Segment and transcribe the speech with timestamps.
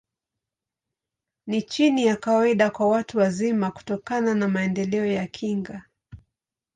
[1.47, 5.85] Ni chini ya kawaida kwa watu wazima, kutokana na maendeleo ya kinga.